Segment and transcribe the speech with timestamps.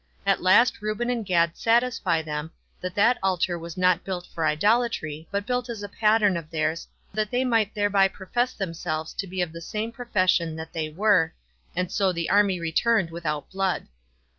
[0.25, 5.27] At last Reuben and Gad satisfy them, that that altar was not built for idolatry,
[5.29, 9.43] but built as a pattern of theirs, that they might thereby profess themselves to be
[9.43, 11.33] of the same profession that they were,
[11.75, 13.85] and so the army returned without blood.